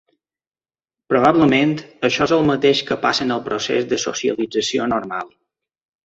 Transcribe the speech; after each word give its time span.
Probablement, 1.13 1.75
això 2.09 2.23
és 2.29 2.33
el 2.37 2.47
mateix 2.47 2.81
que 2.87 2.97
passa 3.03 3.25
en 3.25 3.33
el 3.35 3.43
procés 3.49 3.85
de 3.91 3.99
socialització 4.05 4.89
normal. 4.95 5.29